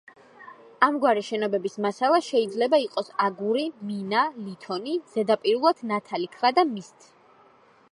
[0.85, 7.11] ამგვარი შენობების მასალა შეიძლება იყოს აგური, მინა, ლითონი, ზედაპირულად ნათალი ქვა და მისთ.